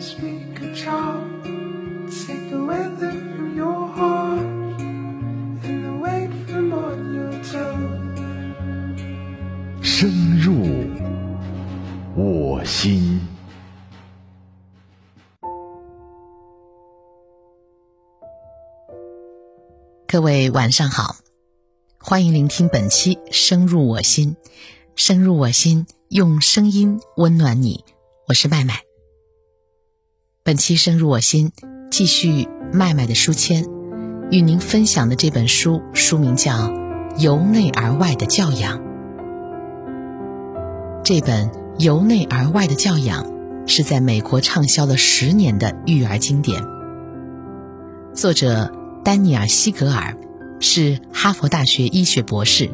[0.00, 1.42] speak a charm.
[2.08, 7.98] Take the weather from your heart and the weight from on your tongue.
[9.82, 10.54] 深入
[12.14, 13.20] 我心。
[20.06, 21.16] 各位晚上好，
[21.98, 24.34] 欢迎聆听本期《深入我心》，
[24.96, 27.84] 深入我心，用声音温暖你。
[28.28, 28.87] 我是麦麦。
[30.48, 31.52] 本期《深入我心》
[31.90, 33.66] 继续麦麦的书签，
[34.30, 36.54] 与您分享的这本书书名叫
[37.18, 38.78] 《由内而外的教养》。
[41.04, 43.26] 这本《由内而外的教养》
[43.66, 46.64] 是在美国畅销了十年的育儿经典，
[48.14, 48.72] 作者。
[49.04, 50.16] 丹尼尔·西格尔
[50.60, 52.70] 是哈佛大学医学博士，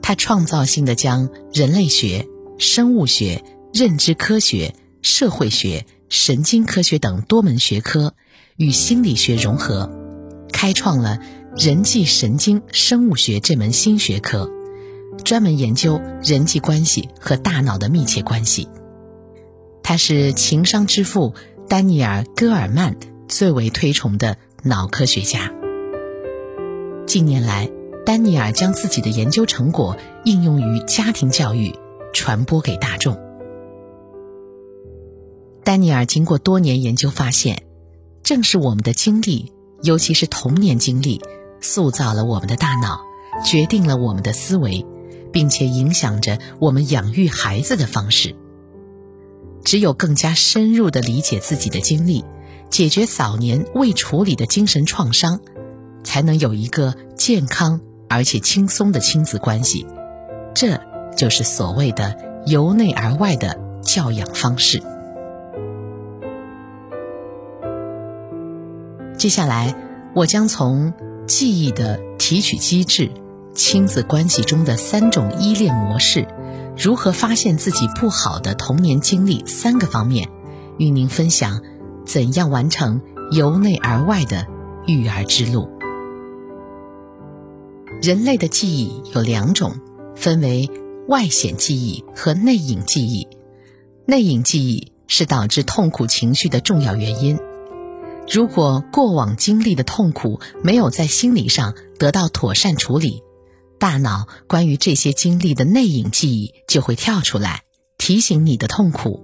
[0.00, 3.44] 他创造性的将人类学、生物学、
[3.74, 8.14] 认知科学、社会学、神经科学等多门学科
[8.56, 9.90] 与心理学融合，
[10.52, 11.18] 开创了
[11.56, 14.50] 人际神经生物学这门新学科，
[15.24, 18.68] 专门研究人际关系和大脑的密切关系。
[19.82, 21.34] 他是情商之父
[21.68, 22.96] 丹尼尔·戈尔曼
[23.28, 24.36] 最为推崇的。
[24.66, 25.52] 脑科学家。
[27.06, 27.70] 近年来，
[28.06, 31.74] 丹尼尔将自己的研究成果应用于家庭教育，
[32.14, 33.23] 传播给大众。
[35.64, 37.62] 丹尼尔经过多年研究发现，
[38.22, 41.22] 正是我们的经历，尤其是童年经历，
[41.60, 43.00] 塑造了我们的大脑，
[43.44, 44.84] 决定了我们的思维，
[45.32, 48.36] 并且影响着我们养育孩子的方式。
[49.64, 52.24] 只有更加深入的理解自己的经历。
[52.70, 55.38] 解决早年未处理的精神创伤，
[56.02, 59.86] 才能有一个健康而且轻松的亲子关系。
[60.56, 60.80] 这
[61.16, 64.82] 就是所谓的由内而外的教养方式。
[69.24, 69.74] 接下来，
[70.14, 70.92] 我将从
[71.26, 73.10] 记忆的提取机制、
[73.54, 76.28] 亲子关系中的三种依恋模式、
[76.76, 80.28] 如何发现自己不好的童年经历三个方面，
[80.76, 81.62] 与您分享。
[82.04, 84.46] 怎样完成由内而外的
[84.86, 85.70] 育儿之路？
[88.02, 89.80] 人类的记忆有两种，
[90.14, 90.68] 分为
[91.08, 93.26] 外显记忆和内隐记忆。
[94.04, 97.38] 内隐记忆是导致痛苦情绪的重要原因。
[98.28, 103.22] 如果过往经历的痛苦没有在心理上得到妥善处理，
[103.78, 107.64] 大脑关于这些经历的内隐记忆就会跳出来，
[107.98, 109.22] 提醒你的痛苦。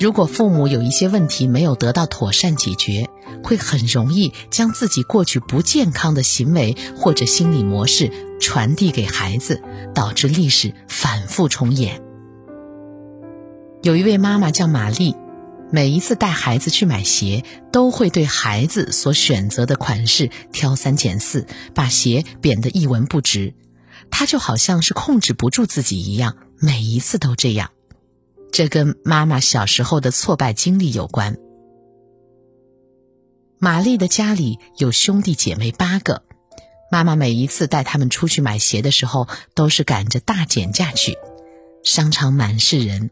[0.00, 3.08] 如果父母有一些问题没有得到妥善解决，
[3.44, 9.62] 会很容易将自己过去不健康的行为或者心理模式传递给孩子，
[9.94, 12.02] 导致历史反复重演。
[13.82, 15.14] 有一位妈妈叫玛丽，
[15.70, 23.54] 每一次带孩子去买鞋，都会对孩子所选择的款式挑三拣四，把鞋贬得一文不值。
[24.10, 27.70] 她就好像是控制不住自己一样，每一次都这样。
[28.52, 31.36] 这跟妈妈小时候的挫败经历有关。
[33.58, 36.22] 玛丽的家里有兄弟姐妹八个，
[36.92, 41.16] 妈妈每一次带他们出去买鞋的时候，都是赶着大减价去。
[41.82, 43.10] 商场满是人，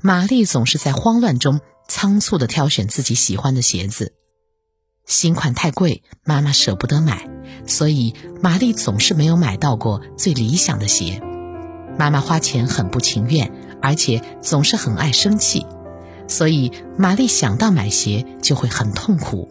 [0.00, 4.14] 玛丽总是在慌乱中仓促的挑选自己喜欢的鞋子。
[5.04, 7.28] 新款太贵，妈妈舍不得买，
[7.66, 11.20] 所以玛丽总是没有买到过最理想的鞋。
[11.98, 13.52] 妈妈花钱很不情愿。
[13.80, 15.64] 而且总是很爱生气，
[16.26, 19.48] 所以玛丽想到买鞋就会很痛苦。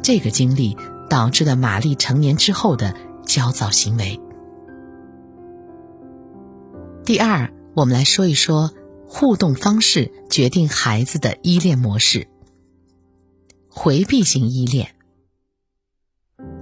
[0.00, 0.76] 这个经历
[1.10, 2.94] 导致了玛丽成年之后的
[3.26, 4.20] 焦躁行为。
[7.04, 8.70] 第二，我们来说一说
[9.14, 12.28] 互动方式决定孩子的依恋模式——
[13.68, 14.94] 回避型依恋。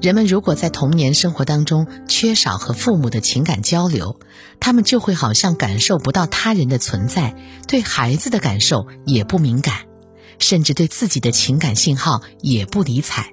[0.02, 4.18] 人们如果在童年生活当中缺少和父母的情感交流，
[4.58, 7.36] 他们就会好像感受不到他人的存在，
[7.68, 9.86] 对孩子的感受也不敏感，
[10.41, 13.32] 甚至对自己的情感信号也不理睬。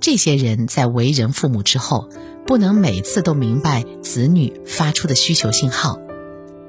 [0.00, 2.08] 这些人在为人父母之后，
[2.46, 5.98] 不能每次都明白子女发出的需求信号，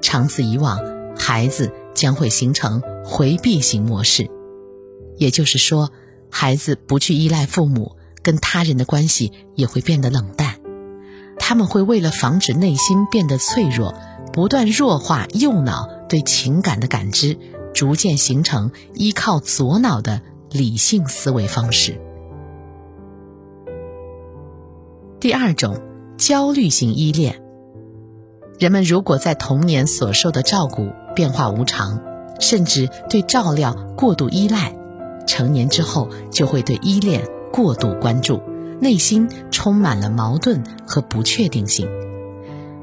[0.02, 0.78] 长此以往，
[1.28, 4.30] 孩子将会形成回避型模式，
[5.16, 5.90] 也就是说，
[6.30, 7.96] 孩子不去依赖父母。
[8.22, 10.60] 跟他人的关系也会变得冷淡，
[11.36, 13.92] 他们会为了防止内心变得脆弱，
[14.32, 17.36] 不断弱化右脑对情感的感知，
[17.74, 22.00] 逐渐形成依靠左脑的理性思维方式。
[25.18, 25.80] 第二种，
[26.18, 27.42] 焦虑型依恋。
[28.60, 31.98] 人们如果在童年所受的照顾变化无常，
[32.38, 34.76] 甚至对照料过度依赖，
[35.26, 38.40] 成年之后就会对依恋过度关注，
[38.80, 41.88] 内心充满了矛盾和不确定性。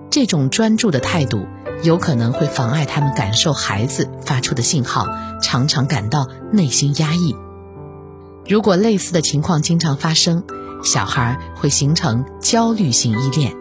[0.10, 1.46] 这种专注的态度
[1.84, 5.08] 有可能会妨碍他们感受孩子发出的信号，
[5.42, 7.36] 常常感到内心压抑。
[8.48, 10.44] 如果类似的情况经常发生，
[10.84, 13.56] 小孩会形成焦虑性依恋，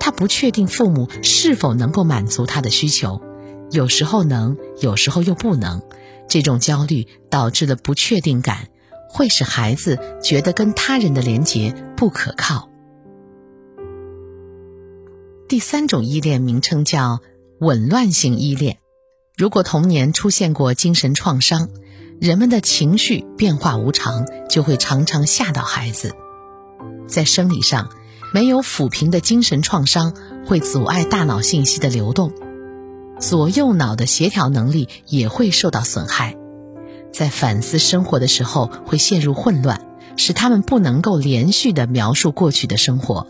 [0.00, 3.20] 他不确定父母是否能够满足他的需求。
[3.70, 5.82] 有时候能，有时候又不能，
[6.28, 8.68] 这种焦虑导致的不确定感，
[9.08, 12.68] 会使孩子觉得跟他人的连结不可靠。
[15.48, 17.20] 第三种依恋名称叫
[17.60, 18.78] 紊乱性依恋。
[19.36, 21.68] 如果童年出现过精神创伤，
[22.20, 26.12] 人们的情绪变化无常，就会常常吓到孩子。
[27.06, 27.90] 在生理上，
[28.32, 30.14] 没有抚平的精神创伤
[30.46, 32.32] 会阻碍大脑信息的流动。
[33.18, 36.36] 左右脑的协调能力也会受到损害，
[37.12, 43.28] 在反思生活的时候会陷入混乱，使他们不能够连续的描述过去的生活，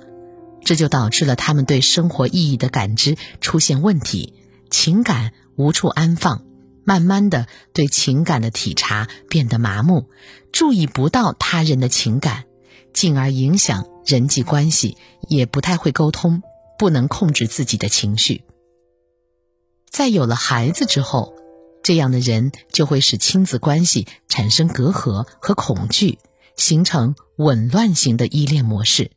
[0.64, 4.34] 这就导致了他们对生活意义的感知出现问题，
[4.70, 6.42] 情感无处安放，
[6.82, 10.06] 慢慢的对情感的体察变得麻木，
[10.50, 12.44] 注意不到他人的情感，
[12.92, 14.96] 进而影响人际关系，
[15.28, 16.42] 也不太会沟通，
[16.78, 18.44] 不能控制自己的情绪。
[19.94, 21.34] 在有了孩子之后，
[21.84, 26.18] 这样的人就会使亲子关系产生隔阂和恐惧，
[26.56, 29.12] 形成紊乱型的依恋模式。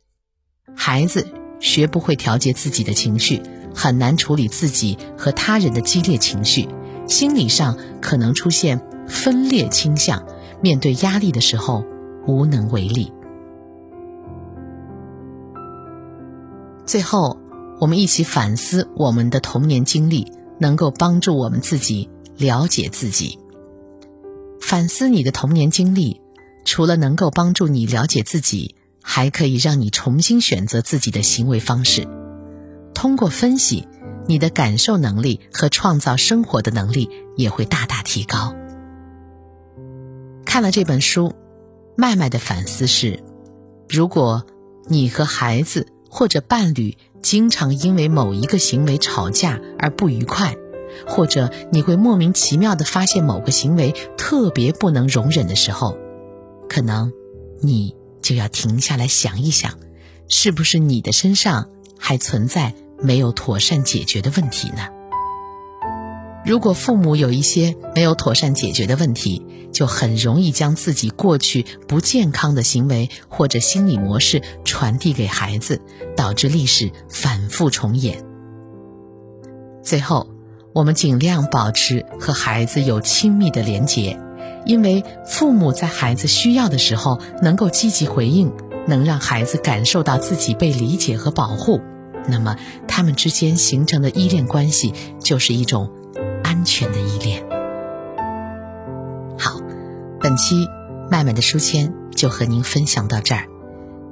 [0.76, 1.26] 孩子
[1.58, 3.42] 学不会调节自己的情绪，
[3.74, 6.68] 很难处理自己和他人的激烈情绪，
[7.08, 10.24] 心理上可能出现分裂倾向，
[10.60, 11.84] 面对压力的时候
[12.28, 13.12] 无能为力。
[16.86, 17.36] 最后，
[17.80, 20.30] 我们一起反思我们的童年经历。
[20.58, 23.38] 能够帮助我们自己了解自己，
[24.60, 26.20] 反思你的童年经历，
[26.64, 32.06] 除了能够帮助你了解自己，还可以让你重新选择自己的行为方式。
[32.94, 33.86] 通过分析，
[34.26, 38.54] 你的感受能力和创造生活的能力也会大大提高。
[40.44, 41.34] 看了这本书，
[41.96, 43.22] 麦麦的反思是：
[43.88, 44.44] 如果
[44.86, 50.56] 你和孩子或者伴侣，经常因为某一个行为吵架而不愉快，
[51.06, 55.96] 或者你会莫名其妙的发现某个行为特别不能容忍的时候，
[56.68, 57.12] 可能
[57.60, 59.78] 你就要停下来想一想，
[60.28, 64.97] 是不是你的身上还存在没有妥善解决的问题呢？
[66.44, 75.82] 如果父母有一些没有妥善解决的问题，就很容易将自己过去不健康的行为或者心理模式传递给孩子，
[76.16, 78.24] 导致历史反复重演。
[79.82, 80.28] 最后，
[80.72, 84.18] 我们尽量保持和孩子有亲密的连结，
[84.64, 88.50] 因为父母在孩子需要的时候能够积极回应，
[88.86, 91.80] 能让孩子感受到自己被理解和保护，
[92.26, 92.56] 那么
[92.86, 95.90] 他们之间形成的依恋关系就是一种。
[96.68, 97.42] 全的依恋。
[99.38, 99.58] 好
[100.20, 100.68] 本期
[101.10, 103.48] 麦麦的书签就和您分享到这儿。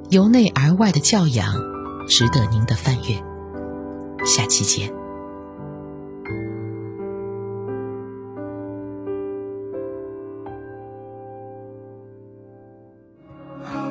[0.09, 1.53] 由内而外的教养
[2.07, 3.23] 值得您的翻阅。
[4.25, 4.91] 下期见。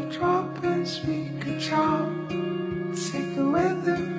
[0.08, 1.58] Drop and speak a
[2.94, 4.15] take the weather